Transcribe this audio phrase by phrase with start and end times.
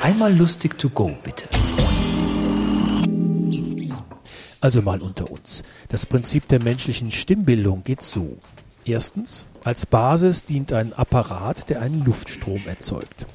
[0.00, 1.48] Einmal lustig to go, bitte.
[4.60, 5.64] Also mal unter uns.
[5.88, 8.38] Das Prinzip der menschlichen Stimmbildung geht so.
[8.84, 13.26] Erstens, als Basis dient ein Apparat, der einen Luftstrom erzeugt.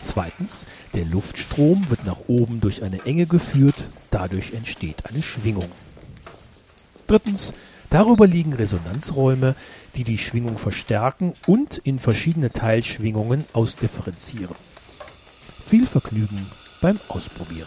[0.00, 3.76] Zweitens, der Luftstrom wird nach oben durch eine Enge geführt,
[4.10, 5.70] dadurch entsteht eine Schwingung.
[7.06, 7.52] Drittens,
[7.90, 9.54] darüber liegen Resonanzräume,
[9.96, 14.56] die die Schwingung verstärken und in verschiedene Teilschwingungen ausdifferenzieren.
[15.74, 16.46] Viel Vergnügen
[16.80, 17.66] beim Ausprobieren.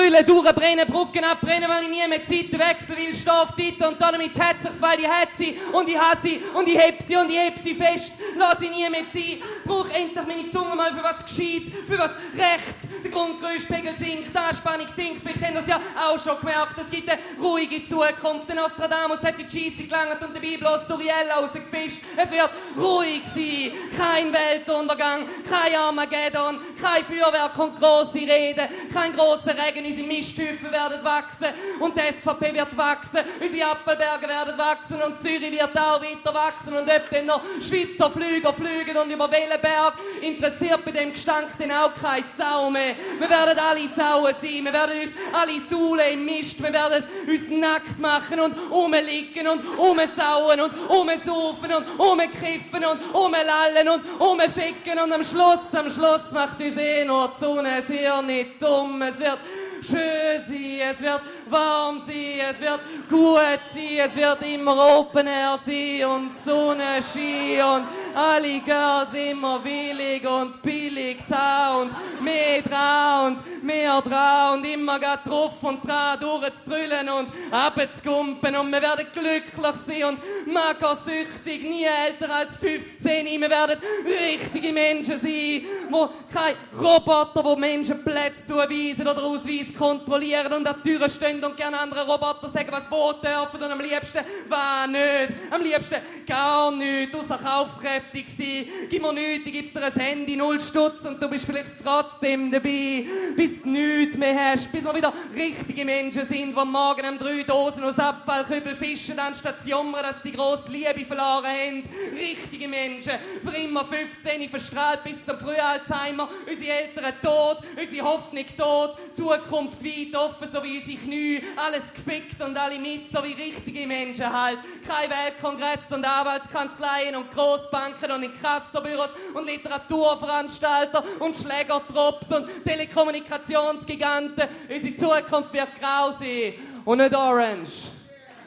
[0.00, 4.38] Durchtrüllen, durchbrennen, Brücken abbrennen, weil ich nie mehr Zeit wechseln will, steh auf und damit
[4.38, 7.38] hat sich's, weil ich hat sie und ich hasse und ich heb sie und ich
[7.38, 8.12] heb sie fest.
[8.36, 9.42] Lass sie nie mehr ziehen.
[9.64, 12.88] Brauch endlich meine Zunge mal für was Gescheites, für was Rechts.
[13.04, 15.22] Der Grundgeräuschpegel sinkt, die Anspannung sinkt.
[15.22, 16.76] Vielleicht haben das ja auch schon gemerkt.
[16.78, 18.48] Es gibt eine ruhige Zukunft.
[18.48, 22.02] Der Nostradamus hat die Scheisse gelangt und Bibel aus Duriella rausgefischt.
[22.16, 23.72] Es wird ruhig sein.
[23.96, 29.86] Kein Weltuntergang, kein Armageddon, kein Feuerwerk und grosse Reden, kein grosser Regen.
[29.86, 33.20] Unsere Misthöfe werden wachsen und die SVP wird wachsen.
[33.40, 36.74] Unsere Apfelberge werden wachsen und Zürich wird auch weiter wachsen.
[36.74, 41.70] Und ob dann noch Schweizer Flüger fliegen und über Wellenberg interessiert bei dem Gestank dann
[41.72, 42.94] auch kein Sau mehr.
[43.18, 44.64] Wir werden alle Sauen sein.
[44.64, 46.62] Wir werden uns alle saulen im Mist.
[46.62, 53.88] Wir werden uns nackt machen und rumliegen und rumsauen und rumsaufen und rumkiffen und rumlallen
[53.88, 54.98] und rumficken.
[55.02, 56.69] Und am Schluss, am Schluss macht uns
[57.06, 59.02] nur die Sonne sehr nicht dumm.
[59.02, 59.38] Es wird
[59.82, 65.58] schön sein, es wird warm sein, es wird gut sein, es wird immer Open Air
[65.64, 73.64] sein und Sonnenschein und alle Girls immer willig und billig da und mehr dran und
[73.64, 79.74] mehr dran und immer grad drauf und dran durchzutrüllen und abzugumpen und wir werden glücklich
[79.86, 80.18] sein und
[80.52, 83.26] magersüchtig, nie älter als 15.
[83.26, 90.52] Wir werden richtige Menschen sein, wo kein Roboter, wo Menschen Plätze zuweisen oder ausweisen, kontrollieren
[90.52, 93.80] und an die Türen stehen und gerne andere Roboter sagen, was wo dürfen und am
[93.80, 95.52] liebsten was nicht.
[95.52, 95.96] Am liebsten
[96.26, 98.66] gar nichts, außer kaufkräftig sein.
[98.90, 102.50] Gib mir nichts, ich gebe dir ein Handy, null Stutz und du bist vielleicht trotzdem
[102.50, 103.04] dabei,
[103.36, 107.42] bis du nichts mehr hast, bis wir wieder richtige Menschen sind, die morgen am drei
[107.42, 111.82] Dosen aus Abfallkübel fischen, anstatt zu jammern, dass die grosse Liebe verloren haben.
[112.14, 113.12] Richtige Menschen,
[113.42, 120.16] für immer 15, verstrahlt bis zum Frühalzheimer, unsere Eltern tot, unsere Hoffnung tot, Zukunft weit
[120.16, 124.58] offen, so wie unsere Knie, alles gefickt und alle mit, so wie richtige Menschen halt.
[124.86, 134.48] Kein Weltkongress und Anwaltskanzleien und Großbanken und Inkassobüros und Literaturveranstalter und Schlägertrupps und Telekommunikationsgiganten.
[134.68, 137.90] Unsere Zukunft wird grau sein und nicht orange.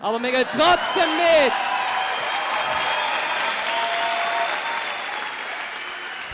[0.02, 1.73] Aber wir gehen trotzdem mit.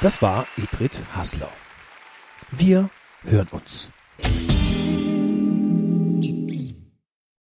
[0.02, 1.50] Das war Edith Hassler.
[2.52, 2.90] Wir
[3.24, 3.90] hören uns.